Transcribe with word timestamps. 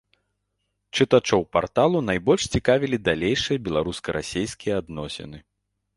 Чытачоў 0.95 1.41
парталу 1.57 2.01
найбольш 2.09 2.43
цікавілі 2.57 2.97
далейшыя 3.11 3.63
беларуска-расейскія 3.69 4.73
адносіны. 4.85 5.37